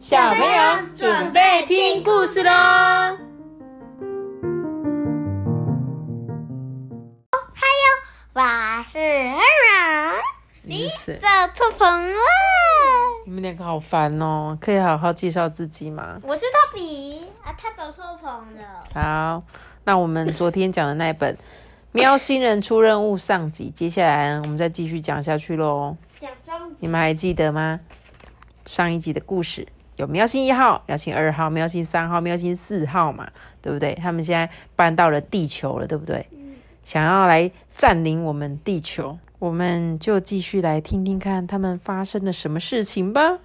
[0.00, 2.50] 小朋友准备听故事喽！
[7.52, 8.40] 还有，我
[8.90, 10.22] 是二
[10.62, 11.18] 你是谁？
[11.18, 12.18] 走错棚了。
[13.26, 16.18] 你们两个好烦哦，可以好好介绍自己吗？
[16.22, 18.82] 我是托比啊，他走错棚了。
[18.94, 19.42] 好，
[19.84, 21.34] 那我们昨天讲的那一本
[21.92, 25.94] 《喵星人出任务》上集，接下来我们再继续讲下去喽。
[26.18, 27.78] 讲中你们还记得吗？
[28.64, 29.68] 上一集的故事
[30.00, 33.28] 有喵星一号、喵星二号、喵星三号、喵星四号嘛，
[33.60, 33.94] 对不对？
[33.96, 36.26] 他们现在搬到了地球了，对不对？
[36.82, 43.40] 想要来占领我们地球，我们就继续来听听看他们发生了什么事情吧。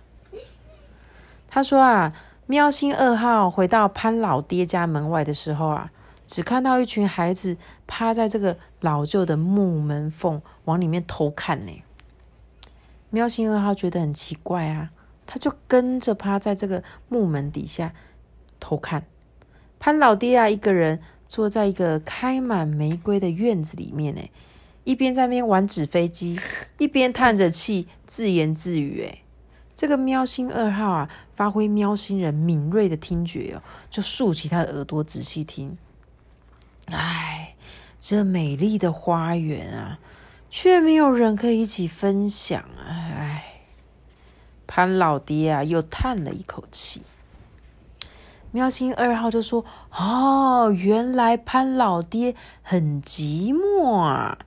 [1.49, 2.13] 他说啊，
[2.45, 5.91] 喵星二号回到潘老爹家门外的时候啊，
[6.25, 11.83] 只看到一群孩子趴在这个老旧的木门缝往里面偷看呢。
[13.09, 14.91] 喵星二号觉得很奇怪啊，
[15.25, 17.93] 他就跟着趴在这个木门底下
[18.59, 19.05] 偷看。
[19.79, 24.21] 潘老爹啊，一个人坐在一个开满玫瑰的院子里面，呢，
[24.83, 26.39] 一边在那边玩纸飞机，
[26.79, 29.03] 一边叹着气，自言自语。
[29.03, 29.21] 哎，
[29.75, 35.77] 这个喵星二号啊，发挥喵星人敏锐的听觉哦，就竖起他的耳朵仔细听。
[36.87, 37.55] 唉，
[37.99, 39.99] 这美丽的花园啊！
[40.51, 42.87] 却没有人可以一起分享啊！
[42.87, 43.54] 唉，
[44.67, 47.01] 潘老爹啊，又叹了一口气。
[48.51, 54.37] 喵星二号就说：“哦，原来潘老爹很寂寞啊！”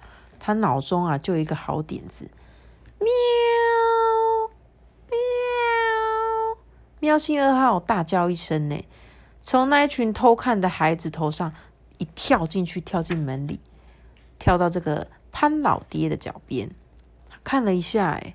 [0.40, 2.30] 他脑中啊，就有一个好点子。
[2.98, 3.08] 喵
[5.08, 5.18] 喵！
[7.00, 8.84] 喵星二号大叫一声呢，
[9.42, 11.52] 从那一群偷看的孩子头上
[11.98, 13.60] 一跳进去，跳进门里，
[14.38, 15.08] 跳到这个。
[15.30, 16.70] 潘老爹的脚边，
[17.44, 18.34] 看了一下，哎，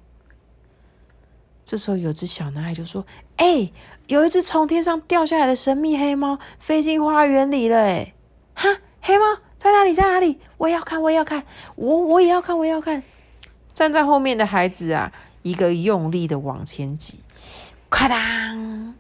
[1.66, 3.06] 这时候有只小男孩就说
[3.38, 3.72] ：“哎，
[4.08, 8.13] 有一只从天上掉下来的神秘黑猫飞进花园里了，哎，
[8.53, 8.69] 哈，
[9.01, 9.25] 黑猫
[9.57, 9.94] 在哪里？
[9.94, 10.40] 在哪里？
[10.57, 11.44] 我也要看，我也要看，
[11.75, 13.02] 我我也要看，我也要看。”
[13.73, 17.22] 站在后面的孩子啊，一个用力的往前挤，
[17.90, 18.96] 咔当，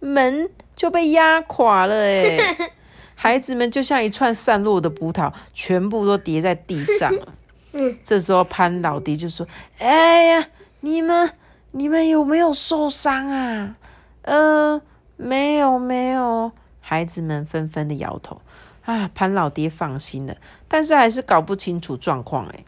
[0.00, 2.38] 门就被压垮了，哎。
[3.14, 7.34] 孩子们就像一串散落的葡萄，全部都跌在地上了。
[8.02, 9.46] 这时候潘老爹就说
[9.76, 10.46] ：“哎呀，
[10.80, 11.30] 你们
[11.72, 13.76] 你们有没有受伤啊
[14.22, 14.80] ？”“呃，
[15.16, 18.40] 没有，没有。”孩子们纷纷的摇头。
[18.84, 20.36] 啊，潘老爹放心了，
[20.66, 22.46] 但是还是搞不清楚状况。
[22.46, 22.64] 哎，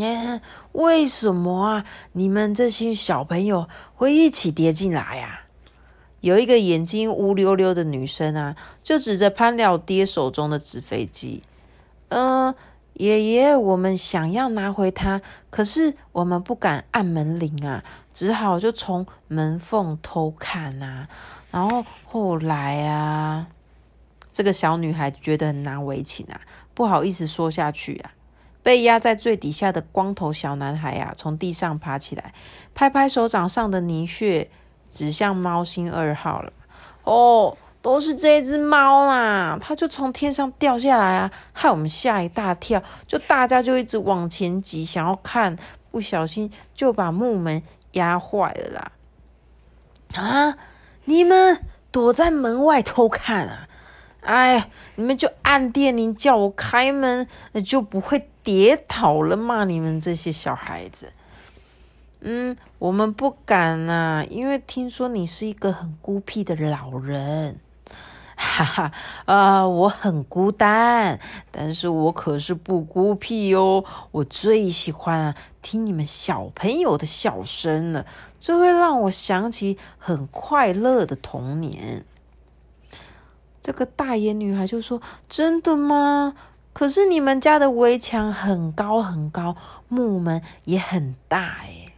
[0.00, 0.40] 哎，
[0.72, 1.84] 为什么啊？
[2.12, 5.40] 你们这些小朋友会一起跌进来呀？
[6.20, 8.54] 有一个眼睛乌溜溜的女生啊，
[8.84, 11.42] 就指着潘老爹手中的纸飞机，
[12.10, 12.54] 嗯，
[12.94, 15.20] 爷爷，我们想要拿回它，
[15.50, 17.82] 可是我们不敢按门铃啊，
[18.12, 21.08] 只好就从门缝偷看啊。
[21.50, 23.46] 然后后来啊，
[24.30, 26.40] 这个小女孩觉得很难为情啊，
[26.74, 28.12] 不好意思说下去啊。
[28.62, 32.32] 被压在最底下的光头小男孩啊，从地上爬起来，
[32.74, 34.50] 拍拍手掌上的泥屑。
[34.94, 36.52] 指向猫星二号了，
[37.04, 45.56] 哦，都是这只猫啦，它就从天上掉下来啊，害我们吓一大跳，就大家就一直往前挤，想要看，
[45.90, 47.60] 不小心就把木门
[47.92, 48.92] 压坏了啦。
[50.14, 50.56] 啊，
[51.06, 51.58] 你们
[51.90, 53.68] 躲在门外偷看啊？
[54.20, 57.26] 哎，你们就按电铃叫我开门，
[57.64, 59.64] 就不会跌倒了嘛？
[59.64, 61.12] 你们这些小孩子。
[62.20, 67.58] 嗯，我们不敢呐，因为听说你是一个很孤僻的老人。
[68.42, 68.92] 哈哈，
[69.24, 71.18] 啊，我很孤单，
[71.52, 73.84] 但是我可是不孤僻哦。
[74.10, 78.04] 我最喜欢听你们小朋友的笑声了，
[78.40, 82.04] 这会让我想起很快乐的童年。
[83.62, 85.00] 这个大眼女孩就说
[85.30, 86.34] ：“真的吗？
[86.72, 89.56] 可是你们家的围墙很高很高，
[89.88, 91.92] 木门也很大，诶。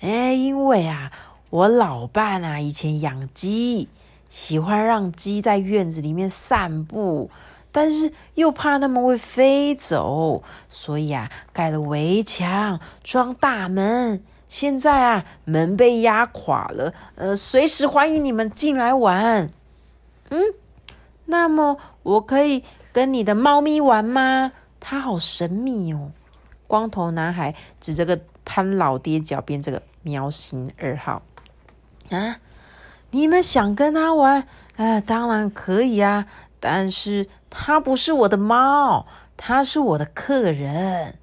[0.00, 1.12] 哎，因为啊，
[1.50, 3.88] 我老伴啊以前养鸡，
[4.32, 7.30] 喜欢让鸡在院子里面散步，
[7.70, 14.24] 但是又怕它们会飞走，所以啊盖了围墙，装大门。
[14.48, 19.50] 现在啊门被压垮了，呃，随时欢迎你们进来玩。
[20.30, 20.40] 嗯，
[21.26, 24.52] 那么我可以跟你的猫咪玩吗？
[24.80, 26.10] 它好神秘哦。
[26.66, 29.82] 光头男孩指着个潘老爹脚边这个。
[30.04, 31.22] 喵星二号
[32.10, 32.40] 啊！
[33.12, 34.46] 你们想跟他玩？
[34.76, 36.26] 啊，当然可以啊！
[36.58, 39.06] 但是他不是我的猫，
[39.36, 41.18] 他是我的客人。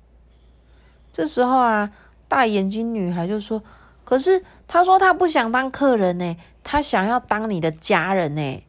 [1.12, 1.90] 这时候啊，
[2.28, 3.64] 大眼睛女孩就说
[4.06, 8.64] ：“可是他说他不想当客人呢，他想要当你的家人呢。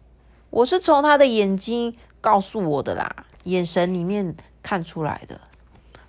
[0.49, 3.14] 我是从他的眼睛告诉我的啦，
[3.44, 5.38] 眼神里面看出来的。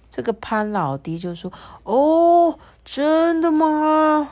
[0.09, 1.51] 这个潘老爹就说
[1.83, 4.31] ：“哦，真的吗？”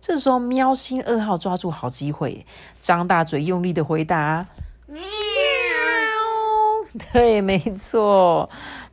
[0.00, 2.46] 这时候，喵星二号抓住好机会，
[2.80, 4.46] 张大嘴用力的回答
[4.88, 5.02] ：“喵。”
[7.12, 8.48] 对，没错。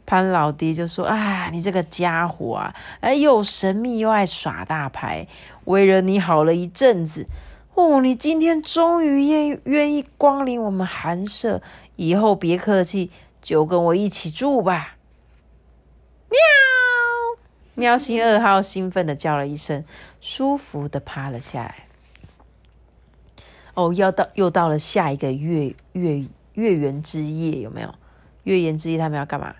[0.05, 5.27] 潘老爹就说：“啊，你这个家伙啊，哎，又神秘又爱耍大牌，
[5.65, 7.27] 为了你好了一阵子。
[7.73, 11.61] 哦，你今天终于愿愿意光临我们寒舍，
[11.95, 13.11] 以后别客气，
[13.41, 14.95] 就跟我一起住吧。”
[16.29, 16.37] 喵。
[17.77, 19.85] 喵星二号兴奋的叫了一声，
[20.19, 21.75] 舒服的趴了下来。
[23.75, 27.93] 哦，要到又到了下一个月月月圆之夜，有没有？
[28.45, 29.55] 月圆之夜他们要干嘛？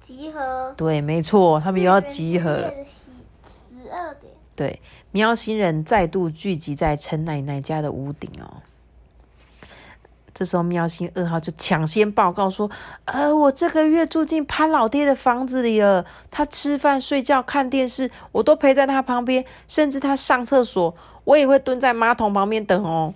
[0.00, 0.72] 集合。
[0.76, 2.72] 对，没错，他们又要集合了。
[3.44, 4.32] 十二点。
[4.54, 4.80] 对，
[5.10, 8.62] 喵星人再度聚集在陈奶奶家的屋顶哦。
[10.32, 12.70] 这时候，喵星二号就抢先报告说
[13.06, 16.04] ：“呃，我这个月住进潘老爹的房子里了。
[16.30, 19.44] 他吃饭、睡觉、看电视，我都陪在他旁边。
[19.66, 20.94] 甚至他上厕所，
[21.24, 23.12] 我也会蹲在马桶旁边等哦。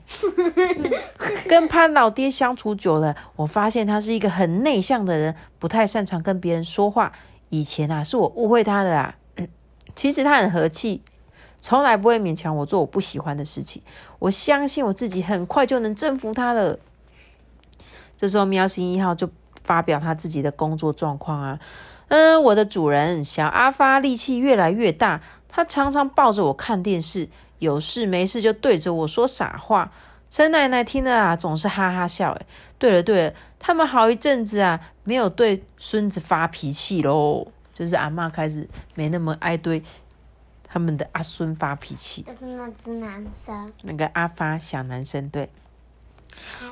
[1.49, 7.13] 跟潘老爹相处久了，我发现他是一个很内向的人，不太擅长跟别人说话。
[7.51, 9.15] 以前啊，是我误会他的啊。
[9.95, 11.01] 其实他很和气，
[11.61, 13.81] 从来不会勉强我做我不喜欢的事情。
[14.19, 16.77] 我相信我自己，很快就能征服他了。”
[18.17, 19.29] 这时候，喵星一号就
[19.65, 21.59] 发表他自己的工作状况啊，
[22.09, 27.29] 嗯，我的主人小阿发力气越来越大，他常常抱着我看电视，
[27.59, 29.91] 有事没事就对着我说傻话。
[30.31, 32.33] 陈奶奶听了啊，总是哈哈笑。
[32.33, 32.47] 哎，
[32.79, 39.83] 对了对了，他们好一阵子啊，没有对孙子发脾气喽，就是阿妈开始没那么爱对
[40.67, 42.23] 他们的阿孙发脾气。
[42.23, 45.49] 就是那只男生，那个阿发小男生，对。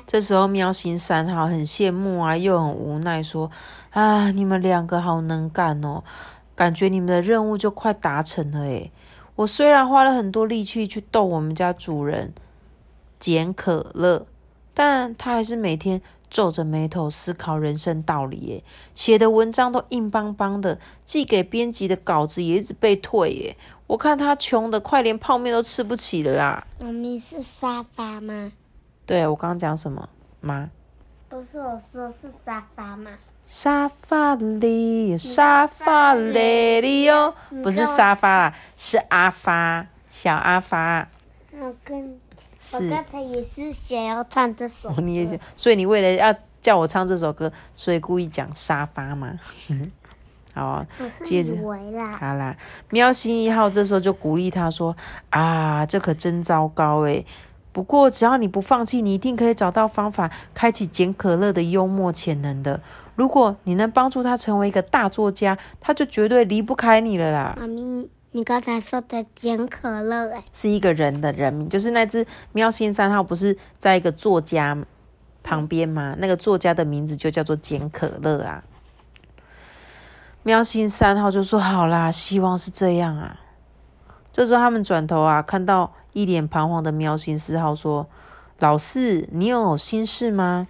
[0.05, 3.49] 这时候，喵星三号很羡慕啊，又很无奈，说
[3.91, 6.03] ：“啊，你们两个好能干哦，
[6.55, 8.91] 感觉你们的任务就快达成了诶。
[9.35, 12.33] 我虽然花了很多力气去逗我们家主人
[13.19, 14.25] 捡可乐，
[14.73, 18.37] 但他还是每天皱着眉头思考人生道理。
[18.47, 18.63] 诶，
[18.93, 23.29] 写的文章都硬邦邦的，寄给编辑的稿子也一直被退。
[23.29, 23.57] 诶，
[23.87, 28.51] 我看他穷的快连泡面都吃不起了啦。”妈咪是沙发吗？
[29.05, 30.07] 对我刚刚讲什么
[30.41, 30.69] 吗？
[31.29, 33.11] 不是我说是沙发吗？
[33.43, 41.07] 沙发里，沙发里里哟，不是沙发啦，是阿发，小阿发。
[41.51, 42.19] 我跟，
[42.73, 44.93] 我刚才也是想要唱这首。
[44.97, 49.37] 你也想，所以你为了要叫我唱这首歌，所以故意讲沙发吗？
[50.55, 50.85] 好，
[51.25, 51.57] 接着，
[52.19, 52.55] 好啦，
[52.91, 54.95] 喵星一号这时候就鼓励他说
[55.31, 57.25] ：“啊，这可真糟糕诶。
[57.73, 62.79] 不过，只要你不放弃，你一定可以找到方法，开启捡可乐的幽默潜能的。
[63.15, 67.55] 如果你能帮助他成为一个大作家，他就绝对离不开你了啦。
[67.59, 74.77] 妈咪，你刚才说的捡可乐，哎，是一个人的人名，就是那只喵星三号，不是在一个作家
[75.41, 76.15] 旁边吗？
[76.19, 78.63] 那个作家的名字就叫做捡可乐啊。
[80.43, 83.39] 喵星三号就说：“好啦，希望是这样啊。”
[84.31, 85.91] 这时候他们转头啊，看到。
[86.13, 88.07] 一脸彷徨的喵星四号说
[88.59, 90.67] ：“老四，你有心事吗？”“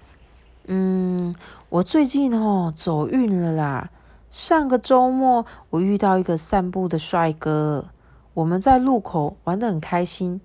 [0.67, 1.35] 嗯，
[1.67, 3.89] 我最近哦走运了啦。
[4.31, 7.85] 上个周末我遇到一个散步的帅哥，
[8.33, 10.39] 我们在路口玩得很开心。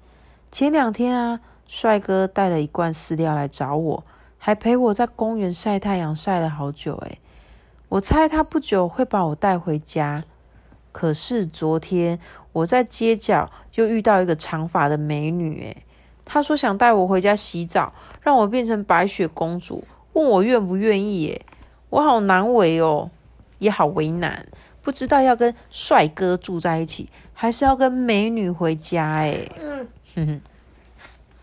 [0.51, 4.05] 前两天啊，帅哥带了一罐饲料来找我，
[4.37, 6.97] 还陪我在公园晒太阳晒了好久。
[6.97, 7.21] 诶，
[7.89, 10.25] 我猜他不久会把我带回家。
[10.91, 12.19] 可是昨天……”
[12.51, 13.49] 我在街角
[13.79, 15.85] 又遇到一个长发的美女，诶，
[16.25, 21.47] 她说想带我回家洗澡，让我变成白雪公主，问我愿不愿意，诶，
[21.91, 23.09] 我好难为哦，
[23.61, 24.45] 也好为难，
[24.83, 29.49] 不知道要跟帅哥住在一起，还是要跟美女回家，诶。
[29.61, 30.41] 嗯，哼哼，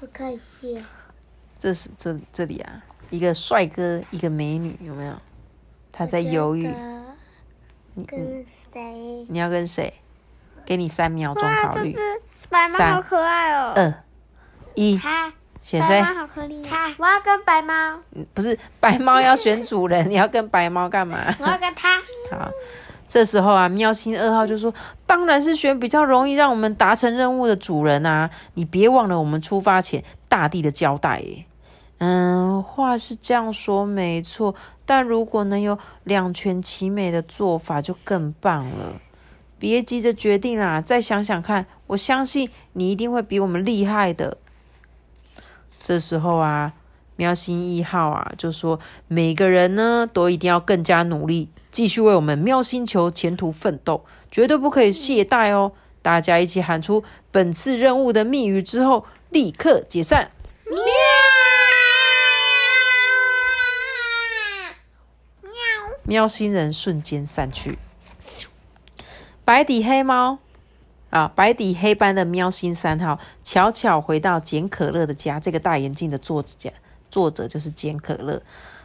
[0.02, 0.78] 我可以去。
[1.58, 5.14] 这是这这里啊，一个帅哥，一个美女，有没有？
[5.90, 6.70] 他在犹豫。
[8.06, 9.26] 跟谁？
[9.30, 9.94] 你要跟谁？
[10.66, 11.96] 给你三秒钟考虑。
[12.50, 13.74] 白猫好可爱哦。
[13.76, 13.94] 二
[14.76, 14.98] 一，
[15.62, 16.02] 选谁？
[16.02, 18.00] 白猫好可他，我要跟白猫。
[18.34, 21.18] 不是白猫要选主人， 你要跟白猫干嘛？
[21.40, 21.98] 我要跟他。
[22.32, 22.50] 好，
[23.08, 24.74] 这时候啊，喵星二号就说
[25.06, 28.30] ：“当然是选比较容易让我们达成任务的主人啊！
[28.56, 31.46] 你别忘了我们出发前大地的交代。”耶。
[32.00, 34.54] 嗯，话是这样说没错，
[34.86, 38.94] 但如果能有两全其美的做法，就更棒了。
[39.66, 41.66] 别急着决定啊，再想想看。
[41.88, 44.38] 我相信你一定会比我们厉害的。
[45.82, 46.74] 这时候啊，
[47.16, 48.80] 喵星一号啊就说
[49.10, 55.72] ：“每个人呢都一定要更加努力，继续为我们喵星球前途奋斗，绝对不可以懈怠哦！”
[56.04, 60.30] 大家一起喊出本次任务的密语之后，立刻解散。
[60.66, 60.78] 喵！
[66.04, 67.80] 喵星人瞬间散去。
[69.46, 70.40] 白底黑猫
[71.12, 75.40] 啊，白底黑斑的喵星三号悄悄回到简可乐的家。
[75.40, 76.74] 这个大眼镜的作者，
[77.10, 78.42] 作者就是简可乐。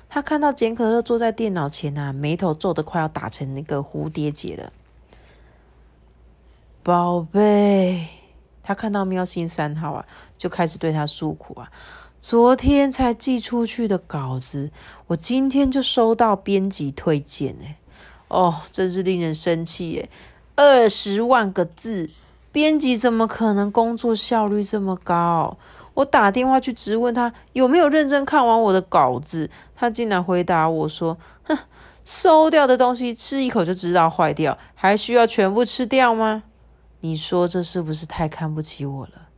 [0.09, 4.73] 他看到简可乐坐在电脑前啊，眉头皱得快要打成那个蝴蝶结了。
[6.83, 8.07] 宝贝，
[8.63, 10.05] 他看到喵星三号啊，
[10.37, 11.73] 就开始对他诉苦啊。
[12.21, 14.71] 昨天才寄出去的稿子，
[15.07, 17.77] 我今天就收到编辑推荐哎，
[18.29, 20.09] 哦，真是令人生气哎。
[20.61, 22.11] 二十万个字，
[22.53, 25.57] 编辑怎么可能工作效率这么高？
[25.95, 31.57] 我打电话去质问他有没有认真看完我的稿子，他竟然回答我说：“哼，
[32.05, 36.43] 收掉的东西吃一口就知道坏掉，还需要全部吃掉吗？
[37.01, 39.29] 你说这是不是太看不起我了？”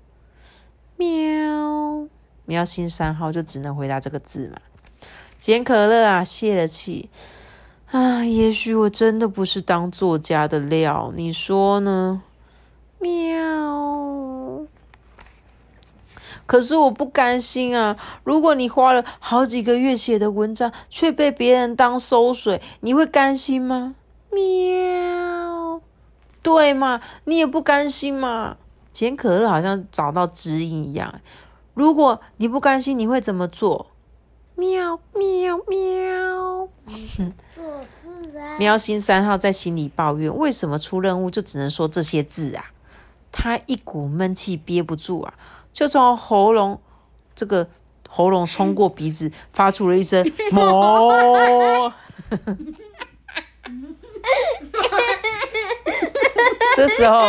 [0.98, 2.08] 喵，
[2.46, 4.56] 喵星三号就只能回答这个字嘛。
[5.38, 7.08] 简可乐啊，泄了气。
[7.92, 12.22] 啊，也许我真的不是当作家的料，你说呢？
[12.98, 14.66] 喵。
[16.46, 17.94] 可是我不甘心啊！
[18.24, 23.94] 如果你花了好几个月写的文章，却被别人当收水，你会甘心吗？
[24.30, 25.82] 喵。
[26.40, 28.56] 对嘛，你也不甘心嘛。
[28.90, 31.20] 简可乐好像找到指引一样。
[31.74, 33.88] 如果你不甘心，你会怎么做？
[34.54, 36.68] 喵喵喵！
[37.50, 38.56] 做事啊！
[38.58, 42.66] 喵星三号在心里抱怨：为什么出任务就只能说这些字啊？
[43.30, 45.34] 他一股闷气憋不住啊，
[45.72, 46.80] 就从喉咙
[47.34, 47.68] 这个
[48.08, 51.92] 喉咙冲过鼻子，发出了一声 “哞”。
[56.76, 57.22] 这时候，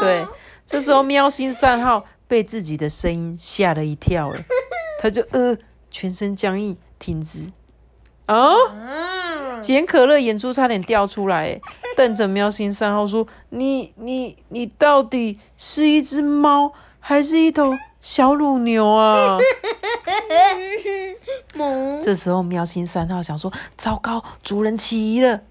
[0.00, 0.26] 对，
[0.66, 4.44] 这时候喵星三号被自己的声音吓了一跳，哎，
[5.04, 5.54] 他就呃。
[5.90, 7.52] 全身僵硬，挺直
[8.26, 9.60] 啊！
[9.60, 11.60] 简可乐眼珠差点掉出来，
[11.96, 19.38] 瞪着喵星三号说：“你你你到底是一只猫，还是一头小乳牛啊？”
[22.02, 25.42] 这时候喵星三号想说：“糟糕，主人起疑了！”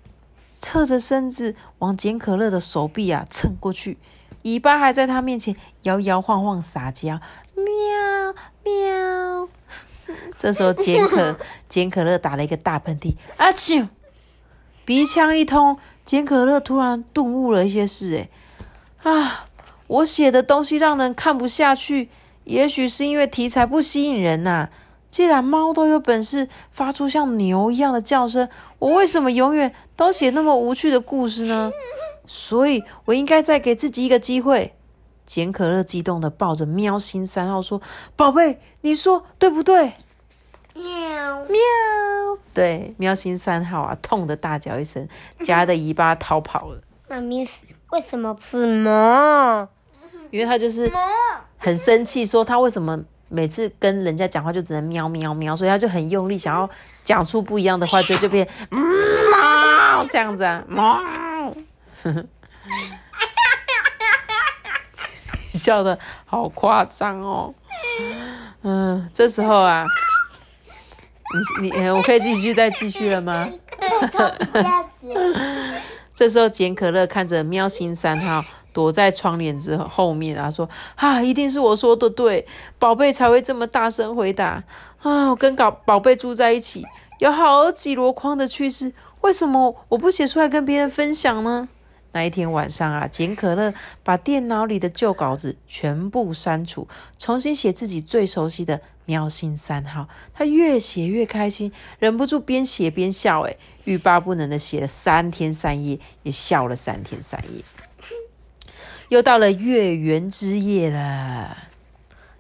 [0.60, 3.98] 侧着身子往简可乐的手臂啊蹭过去，
[4.42, 7.22] 尾巴还在他面前摇摇晃晃撒娇，
[7.64, 9.50] 喵喵。
[10.38, 11.38] 这时候，简可
[11.70, 13.88] 简可乐打了一个大喷嚏，阿啾，
[14.84, 18.28] 鼻腔一通，简可乐突然顿悟了一些事，
[19.04, 19.48] 哎，啊，
[19.88, 22.10] 我写的东西让人看不下去，
[22.44, 24.70] 也许是因为题材不吸引人呐。
[25.10, 31.72] 既然猫都有本事发出像牛一样的叫声，我为什么永远都写那么无趣的故事呢？
[32.26, 34.74] 所以我应该再给自己一个机会。
[35.26, 37.82] 简可乐激动的抱着喵星三号说
[38.16, 39.94] ：“宝贝，你说对不对？”
[40.76, 40.84] 喵
[41.46, 41.60] 喵，
[42.54, 45.08] 对，喵星三号啊，痛的大叫一声，
[45.42, 46.82] 夹的尾巴逃跑了。
[47.08, 47.48] 妈咪，
[47.92, 49.68] 为什么不是猫？
[50.32, 50.92] 因为他就是
[51.58, 53.00] 很生气，说他为什么
[53.30, 56.68] 每次跟人家讲话就只能喵喵喵，所以他就很用力想要
[57.04, 61.00] 讲出不一样的话，就就变猫这样子啊，猫。
[65.58, 67.54] 笑的好夸张哦，
[68.64, 69.86] 嗯，这时候啊，
[71.62, 73.50] 你你我可以继续再继续了吗？
[76.16, 82.46] 这时候简可乐看着喵星三号躲在窗帘之后面啊，说啊，一定是我说的对，
[82.78, 84.64] 宝贝才会这么大声回答
[85.02, 86.86] 啊，我跟搞宝贝住在一起，
[87.20, 91.68] 有好几箩筐的趣事，为什么我不写出来跟别人分享呢？
[92.14, 100.08] 那一天晚上啊，简可乐把电脑里的旧稿子全部删除，重新写自己最熟悉的喵星三号。
[100.34, 107.64] 他越写越开心，忍不住边写边笑，诶欲罢不能的写了三天三夜，也笑了三天三夜。
[109.10, 111.58] 又到了月圆之夜了，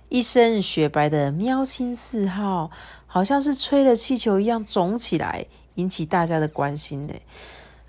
[0.09, 2.71] 一身雪白的喵星四号，
[3.05, 7.13] 好像是吹了气球一样肿起来，引起大家的关心呢。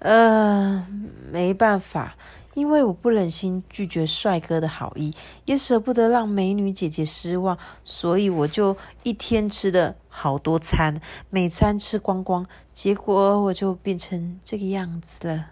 [0.04, 0.86] 呃，
[1.32, 2.14] 没办法，
[2.52, 5.10] 因为我不忍心拒绝帅哥的好意，
[5.46, 15.46] 也舍不得让美女姐姐失望，所以我就一天吃的好多餐，每餐吃光光，结果我就变成这个样子了。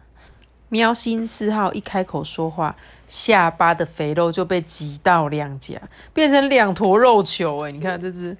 [0.68, 5.80] 喵星四号一开口说话，下巴的肥肉就被挤到两颊，
[6.12, 7.58] 变成两坨肉球。
[7.64, 8.36] 哎，你看这只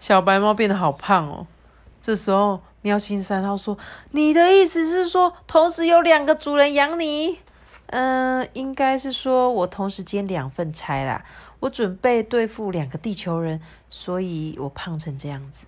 [0.00, 1.46] 小白猫变得好胖哦。
[2.00, 3.78] 这时候，喵星三号说
[4.10, 7.38] ：“你的意思是说，同时有两个主人养你？
[7.86, 11.24] 嗯，应该是说我同时兼两份差啦。
[11.60, 15.66] 我准备对付两个地球人，所以我胖成这样子。”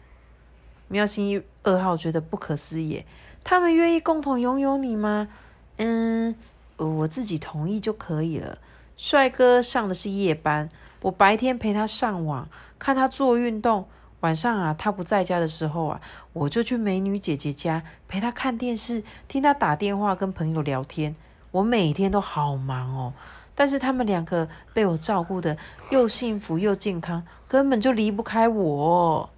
[0.89, 3.05] 喵星二号觉得不可思议，
[3.45, 5.29] 他们愿意共同拥有你吗？
[5.77, 6.35] 嗯，
[6.77, 8.59] 我自己同意就可以了。
[8.97, 10.69] 帅哥上的是夜班，
[11.03, 13.87] 我白天陪他上网，看他做运动。
[14.25, 16.01] 晚上啊，他不在家的时候啊，
[16.33, 21.15] 我就去美女姐姐家陪她看电视，听她打电话跟朋友聊天。
[21.51, 23.13] 我每天都好忙哦，
[23.55, 25.59] 但是他们两个被我照顾的
[25.91, 29.29] 又幸福又健康，根本就离不开我。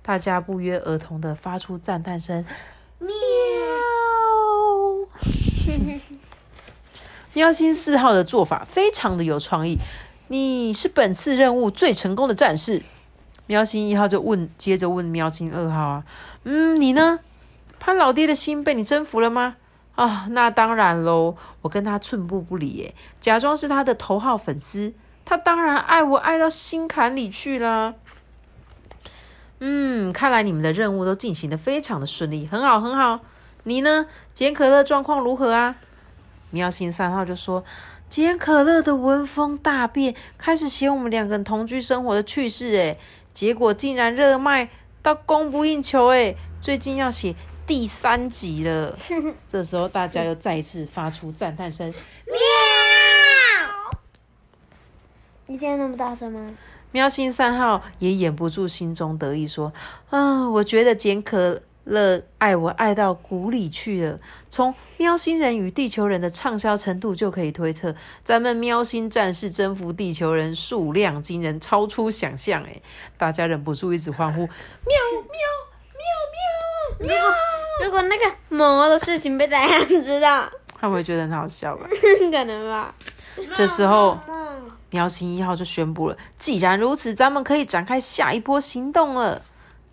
[0.00, 2.46] 大家不约而同的发出赞叹声，
[3.00, 3.12] 喵。
[7.34, 9.76] 喵星四号的做法非常的有创意，
[10.28, 12.82] 你是本次任务最成功的战士。
[13.46, 16.04] 喵星一号就问，接着问喵星二号啊，
[16.44, 17.20] 嗯，你呢？
[17.78, 19.56] 潘老爹的心被你征服了吗？
[19.94, 24.92] 啊，那当然喽，我跟他寸步不离，耶，假装是他的头号粉丝，
[25.24, 27.94] 他当然爱我爱到心坎里去了。
[29.60, 33.20] 嗯，看来你们的任务都进行的非常的顺利，很好很好。
[33.64, 34.06] 你呢？
[34.32, 35.76] 简可乐状况如何啊？
[36.50, 37.64] 喵星三号就说
[38.08, 42.98] ：“简可乐的闻风大变，开始写我们两个人同居生活的趣事，诶，
[43.34, 44.70] 结果竟然热卖
[45.02, 47.34] 到供不应求，诶，最近要写
[47.66, 48.96] 第三集了。
[49.46, 51.92] ”这时候大家又再一次发出赞叹声
[52.26, 52.36] ：“喵！”
[55.52, 56.54] 一定要那么大声吗？
[56.92, 59.72] 喵星三号也掩不住心中得意，说
[60.10, 64.18] ：“啊，我觉得简可。”乐爱我爱到骨里去了。
[64.48, 72.62] 从喵星人与地球人的畅销程度就可以推测，咱们喵星战士征服地球人数量惊人，超出想象。
[72.62, 72.80] 哎，
[73.16, 74.48] 大家忍不住一直欢呼：喵
[75.22, 75.30] 喵
[76.98, 77.14] 喵喵！
[77.16, 77.34] 如果
[77.84, 80.48] 如果那个某的事情被大家知道，
[80.80, 81.86] 他会觉得很好笑吧？
[82.30, 82.94] 可能吧。
[83.52, 84.18] 这时候，
[84.90, 89.42] 喵星一号就宣布了：既然如此，咱们可以展开下一波行动了。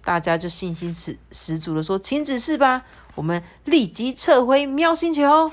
[0.03, 2.83] 大家就信心十十足的说：“请指示吧，
[3.15, 5.51] 我们立即撤回喵星球。”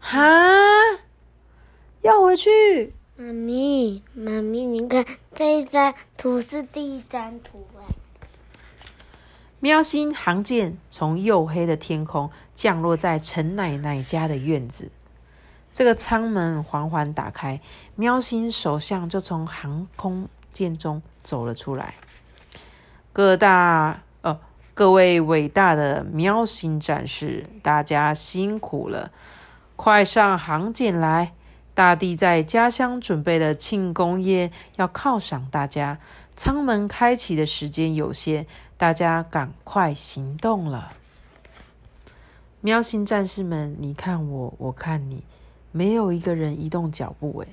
[0.00, 0.18] 哈，
[2.02, 2.94] 要回去？
[3.16, 7.94] 妈咪，妈咪，你看这一张图是第一张图哎。
[9.58, 14.90] 喵星航舰从黝黑的天空降落在陈奶奶家的院子，
[15.72, 17.60] 这个舱门缓缓打开，
[17.94, 21.94] 喵星首相就从航空舰中走了出来。
[23.16, 24.38] 各大呃，
[24.74, 29.10] 各位伟大的喵星战士，大家辛苦了！
[29.74, 31.32] 快上航舰来！
[31.72, 35.98] 大地在家乡准备的庆功宴要犒赏大家。
[36.36, 38.44] 舱门开启的时间有限，
[38.76, 40.92] 大家赶快行动了！
[42.60, 45.24] 喵星战士们，你看我，我看你，
[45.72, 47.40] 没有一个人移动脚步。
[47.40, 47.48] 诶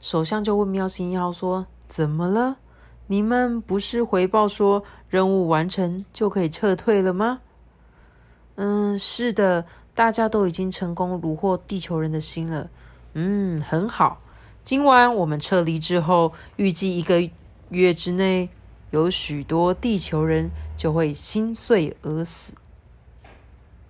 [0.00, 2.58] 首相就问喵星一号说：“怎么了？”
[3.08, 7.40] 你们不是回报说任务完成就可以撤退了吗？
[8.56, 9.64] 嗯，是的，
[9.94, 12.68] 大家都已经成功虏获地球人的心了。
[13.14, 14.20] 嗯，很好。
[14.64, 17.30] 今晚我们撤离之后，预计一个
[17.68, 18.48] 月之内，
[18.90, 22.54] 有许多地球人就会心碎而死。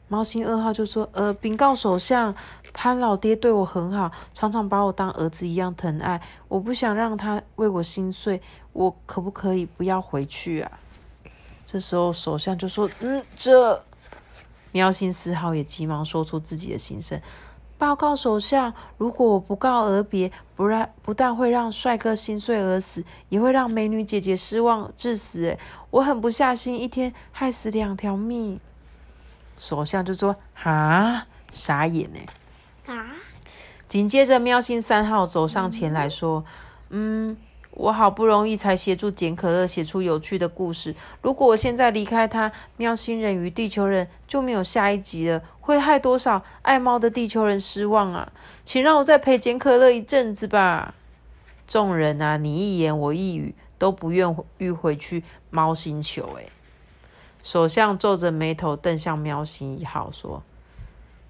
[0.09, 2.33] 猫星二号就说：“呃，禀告首相，
[2.79, 6.21] 潘老爹对我很好，常常把我当儿子一样疼爱。
[6.47, 8.43] 我不想让他为我心碎，
[8.75, 10.71] 我可不可以不要回去啊？”
[11.65, 13.83] 这时候首相就说：“嗯，这……”
[14.73, 17.19] 喵星四号也急忙说出自己的心声
[17.79, 25.45] ：“报告首相，如果我不告而别，不让不但会让帅哥心碎而死，也会让美女姐姐失望致死。
[25.45, 25.59] 诶，
[25.89, 28.61] 我狠不下心，一天害死两条命。”
[29.57, 32.21] 首相就说：“哈，傻眼呢！”
[33.97, 36.45] 紧接着，喵星三号走上前来说
[36.91, 37.35] ：“嗯，
[37.71, 40.95] 我好不容易才协助简可乐写出有趣的故事。
[41.23, 48.31] 如果我现在离开他，喵星人与地球人就没有下一集了，会害多少爱猫的地球人失望啊！
[48.67, 50.95] 请让我再陪简可乐一阵子吧。”
[51.67, 56.37] 众人啊，你一言我一语，都不愿意回去猫星球。
[56.37, 56.45] 哎。
[57.43, 60.43] 首相皱着眉头瞪向喵星一号，说：“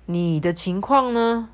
[0.06, 1.50] 你的情况呢？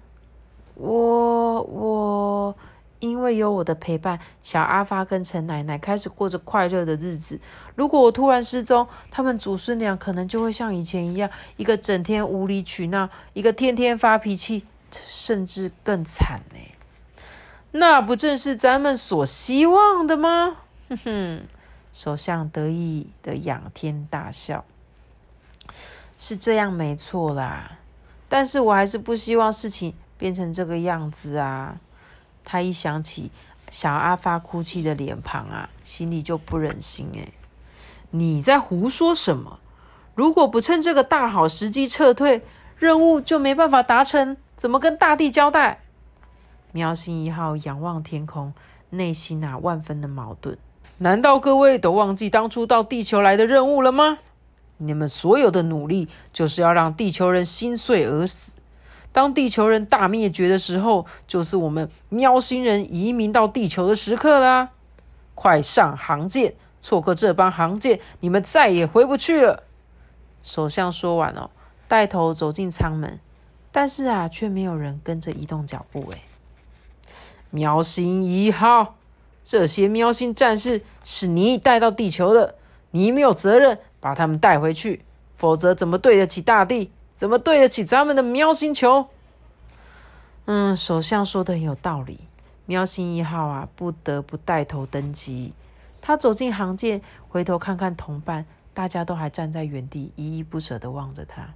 [0.75, 2.57] 我我
[3.01, 7.41] 因为有我的陪伴，小阿发跟陈奶奶开始过着快乐的日子。
[7.75, 16.59] 如果我突然失踪，他们祖孙俩可能就会像以前一样，一个整天无理取闹，一个天天发脾气，甚至更惨呢。
[17.73, 20.57] 那不正是咱们所希望的吗？
[20.89, 21.43] 哼哼，
[21.93, 24.65] 首相得意的仰天大笑。
[26.19, 27.79] 是这样没错啦，
[28.29, 31.81] 但是我还是不希望事情变成这个样子啊。
[32.45, 33.33] 他一想起
[33.71, 37.33] 小阿发哭泣的脸庞啊，心里就不忍心哎。
[38.11, 39.59] 你在胡说什么？
[40.15, 42.43] 如果不趁这个大好时机撤退，
[42.79, 45.81] 任务就没办法达成，怎么跟大地交代？
[46.71, 48.55] 喵星一号仰望天空，
[48.91, 50.57] 内心啊万分的矛盾。
[50.99, 54.19] 难道各位都忘记当初到地球来的任务了吗？
[54.77, 58.62] 你们所有的努力就是要让地球人心碎而死。
[59.13, 64.71] 当地球人大灭绝的时候，就是我们喵星人移民到地球的时刻啦！
[65.35, 69.65] 快上航舰，错过这班航舰，你们再也回不去了。
[70.43, 71.51] 首相说完哦，
[71.87, 73.21] 带头走进舱门，
[73.71, 76.13] 但是啊，却没有人跟着移动脚步。
[76.13, 76.23] 哎，
[77.51, 78.97] 喵星一号，
[79.45, 82.55] 这些喵星战士是你带到地球的，
[82.93, 85.05] 你没有责任把他们带回去，
[85.37, 86.91] 否则怎么对得起大地？
[87.23, 89.07] 怎么对得起咱们的喵星球？
[90.47, 92.19] 嗯，首相说的很有道理。
[92.67, 95.53] 喵星一号啊，不得不带头登机。
[96.01, 101.51] 他走进航舰，回头看看同伴，大家都还站在原地，依依不舍的望着他。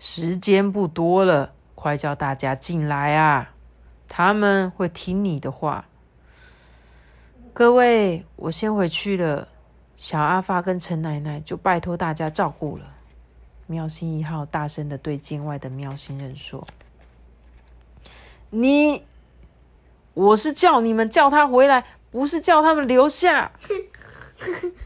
[0.00, 3.52] 时间不多了，快叫大家进来啊！
[4.08, 5.84] 他们会听你的话。
[7.52, 9.46] 各位，我先回去了。
[9.94, 12.93] 小阿发跟陈奶奶就拜托大家照顾了。
[13.66, 16.66] 喵星一号大声的对境外的喵星人说
[18.50, 19.04] ：“你，
[20.12, 23.52] 我是叫你们叫他回来，不是叫他们留下。”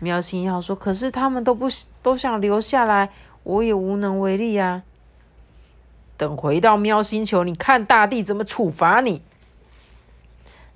[0.00, 1.68] 喵星一号说：“可是他们都不
[2.02, 3.10] 都想留下来，
[3.42, 4.84] 我也无能为力啊。
[6.16, 9.22] 等回到喵星球，你看大地怎么处罚你。”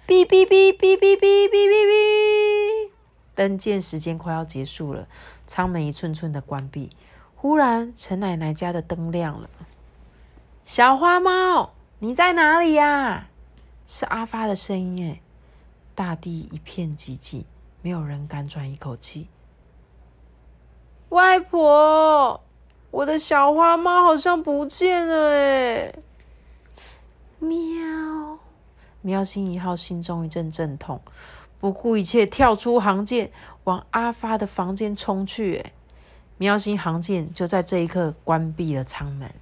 [0.04, 2.90] 哔哔哔哔哔哔哔哔哔，
[3.36, 5.06] 登舰时间快要结束了，
[5.46, 6.90] 舱门一寸寸的关闭。
[7.42, 9.50] 忽然，陈奶奶家的灯亮了。
[10.62, 13.26] 小花猫，你在哪里呀？
[13.84, 15.20] 是阿发的声音哎！
[15.92, 17.44] 大地一片寂静，
[17.80, 19.26] 没有人敢喘一口气。
[21.08, 22.40] 外婆，
[22.92, 25.94] 我的小花猫好像不见了哎！
[27.40, 28.38] 喵！
[29.00, 31.00] 喵星一号心中一阵阵痛，
[31.58, 33.32] 不顾一切跳出航舰，
[33.64, 35.72] 往阿发的房间冲去哎！
[36.42, 39.32] 喵星航舰就在这一刻关闭了舱门。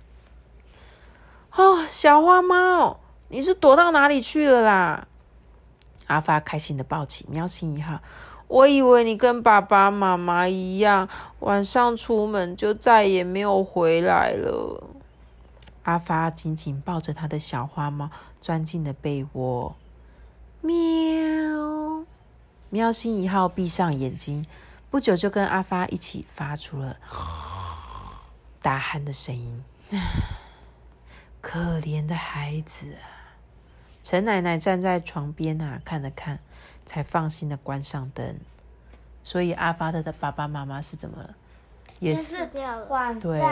[1.57, 5.09] 哦，小花猫，你是躲到哪里去了啦？
[6.09, 8.01] 阿发开心的抱起喵星一号。
[8.49, 11.09] 我以为你跟爸爸妈妈一样，
[11.39, 14.85] 晚上出门就再也没有回来了。
[15.85, 18.11] 阿发紧紧抱着他的小花猫，
[18.43, 19.75] 钻进了被窝。
[20.61, 22.05] 喵，
[22.69, 24.45] 喵星一号闭上眼睛。
[24.90, 26.96] 不久就跟阿发一起发出了
[28.61, 29.64] 大喊的声音。
[31.40, 33.38] 可怜的孩子啊！
[34.03, 36.38] 陈奶奶站在床边啊，看了看，
[36.85, 38.38] 才放心的关上灯。
[39.22, 41.35] 所以阿发的的爸爸妈妈是怎么了？
[41.98, 42.48] 也是
[42.88, 43.42] 晚对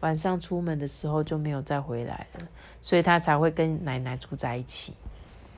[0.00, 2.48] 晚上出门的时候就没有再回来了，
[2.82, 4.94] 所以他才会跟奶奶住在一起。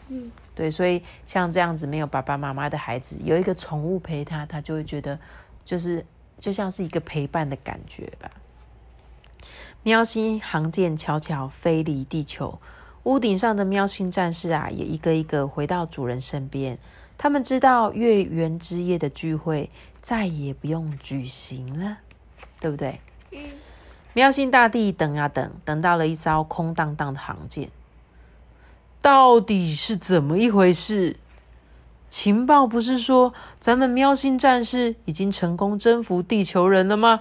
[0.09, 5.17] 嗯，对，所以像这样子没有爸爸妈妈的孩子，有一个宠物陪他，他就会觉得
[5.67, 6.05] 就是
[6.41, 8.31] 就像是一个陪伴的感觉吧。
[9.83, 12.59] 喵星航舰悄悄飞离地球，
[13.03, 16.79] 屋顶上的喵星战士啊，也一个一个回到主人身边。
[17.19, 21.99] 他们知道月圆之夜的聚会再也不用举行了，
[22.59, 22.99] 对不对？
[23.33, 23.41] 嗯。
[24.15, 27.69] 喵星大帝等啊等，等到了一艘空荡荡的航舰。
[29.07, 31.15] 到底是怎么一回事？
[32.11, 37.21] 情报不是说咱们喵星战士已经成功征服地球人了吗？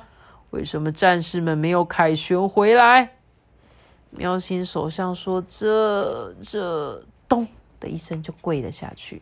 [0.49, 3.11] 为什么战士们没有凯旋回来？
[4.09, 7.47] 喵星首相说：“这这，咚
[7.79, 9.21] 的一声就跪了下去。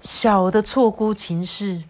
[0.00, 1.82] 小的错估情势，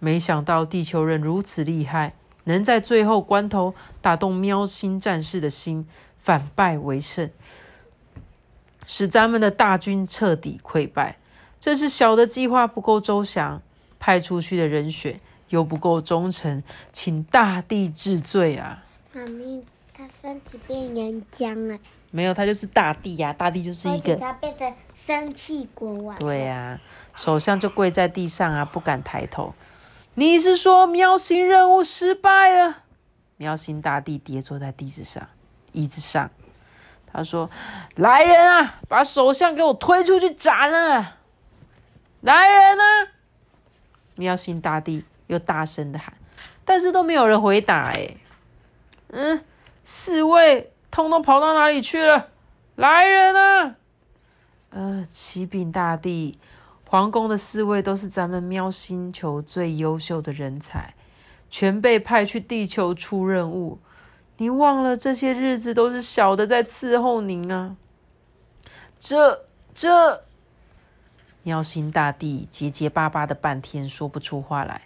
[0.00, 7.30] 没想到地球人如此厉害，能在最后关头打动喵星战士的心，反败为胜。”
[8.86, 11.16] 使咱们的大军彻底溃败，
[11.60, 13.62] 这是小的计划不够周详，
[13.98, 18.84] 派出去的人选又不够忠诚，请大地治罪啊！
[19.12, 21.78] 妈咪，他身体变岩浆了，
[22.10, 26.16] 没有，他就是大帝呀、大帝就是一个，他变成生气国王。
[26.16, 26.80] 对呀、
[27.14, 29.54] 首相就跪在地上啊，不敢抬头。
[30.14, 32.78] 你是说喵星任务失败了？
[33.36, 35.28] 喵星大帝跌坐在地子上，
[35.72, 36.30] 椅子上。
[37.12, 37.50] 他说
[37.96, 41.16] ：“来人啊，把首相给我推出去斩了！
[42.22, 43.08] 来人啊！”
[44.16, 46.14] 喵星大帝又大声的喊，
[46.64, 47.90] 但是都没有人回答。
[47.90, 48.16] 哎，
[49.08, 49.44] 嗯，
[49.82, 52.28] 四位通通跑到哪里去了？
[52.76, 53.74] 来人啊！
[54.70, 56.38] 呃，启禀大帝，
[56.88, 60.94] 皇宫的四位都是咱们喵星球最优秀的人才，
[61.50, 63.78] 全被派去地球出任务。
[64.42, 67.76] 你忘了这些日子都是小的在伺候您啊？
[68.98, 70.24] 这这，
[71.44, 74.82] 喵星大帝结结巴巴的半天说不出话来。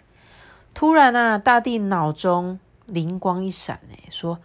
[0.75, 4.37] 突然啊，大帝脑中灵光一闪，哎，说：“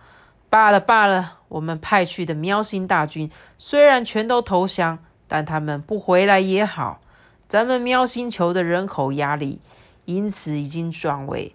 [0.48, 4.98] 罢了罢了，我们派去的喵星大军虽然全都投降，
[5.29, 7.03] 但他们不回来也好。
[7.46, 9.61] 咱们喵星球的人口压力
[10.07, 11.55] 因此已经转为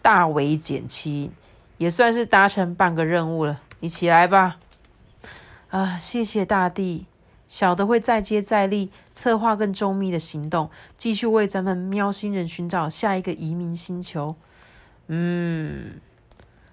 [0.00, 1.30] 大为减轻，
[1.84, 3.60] 也算是达成半个任务了。
[3.80, 4.56] 你起来吧。
[5.68, 7.04] 啊，谢谢大帝。
[7.46, 14.34] 小的会再接再厉，策划更周密的行动，继续为咱们喵星人寻找下一个移民星球。
[15.08, 16.00] 嗯，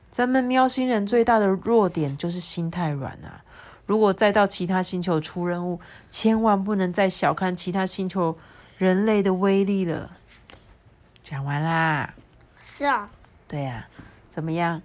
[0.10, 3.43] 咱们喵星人最大的弱点就是心太软啊。
[3.86, 8.38] 如果再到其他星球出任务，千万不能再小看其他星球
[8.78, 10.12] 人类的威力了。
[11.21, 12.13] 讲完啦。
[12.62, 13.10] 是啊，
[13.45, 13.89] 对呀、
[14.30, 14.82] 怎么样？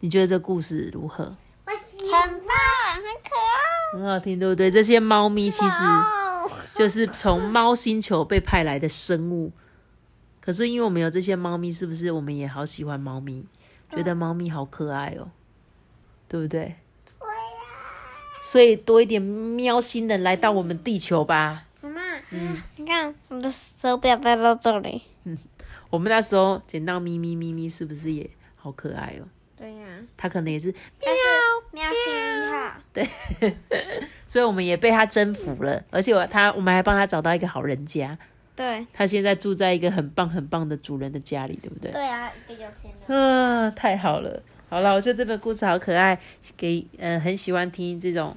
[0.00, 1.36] 你觉得这故事如何？
[1.66, 2.56] 我喜很棒，
[2.94, 3.98] 很可爱。
[3.98, 4.70] 很好听，对不对？
[4.70, 9.52] 这些猫咪其实哦，就是从猫星球被派来的生物。
[10.40, 13.44] 可是因为我们有这些猫咪，是不是我们也好喜欢猫咪？
[13.90, 15.30] 觉得猫咪好可爱哦，
[16.28, 16.76] 对不对？
[18.40, 21.64] 所以多一点喵星人来到我们地球吧。
[21.80, 25.02] 妈妈，嗯，你看我的手表戴到这里。
[25.24, 25.36] 嗯
[25.90, 29.26] 我们那时候捡到咪咪咪咪，是不是也好可爱哦？
[29.58, 31.10] 对呀、它可能也是，喵
[31.72, 33.56] 喵喵星一号，
[34.24, 35.82] 所以我们也被它征服了。
[35.90, 38.16] 而且我它，我们还帮它找到一个好人家。
[38.54, 41.90] 对它现在住在一个很棒很棒的主人的家里，对不对？
[41.92, 43.18] 对啊，一个有钱人。
[43.18, 44.42] 啊，太好了！
[44.68, 46.18] 好了，我觉得这本故事好可爱，
[46.56, 48.36] 给呃很喜欢听这种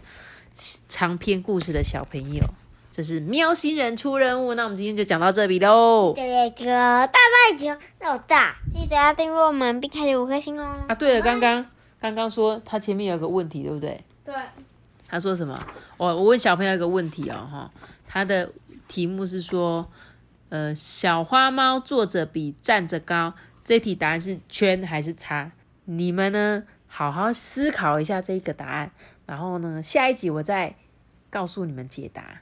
[0.87, 2.43] 长篇故事的小朋友。
[2.91, 6.11] 这是喵星人出任务，那我们今天就讲到这里喽。
[6.13, 10.75] 对这个大大球老大，记得要订阅我们并开启五颗星哦。
[10.89, 11.65] 啊，对了，刚刚
[12.01, 14.03] 刚刚说他前面有个问题，对不对？
[14.25, 14.35] 对，
[15.07, 15.57] 他说什么？
[15.95, 17.71] 我我问小朋友一个问题哦，哈，
[18.05, 18.51] 他的
[18.89, 19.89] 题目是说，
[20.49, 25.53] 呃，小花猫坐着比站着高，这题答案是圈还是叉？
[25.85, 28.91] 你们呢，好好思考一下这个答案，
[29.25, 30.75] 然后呢，下一集我再
[31.29, 32.41] 告诉你们解答。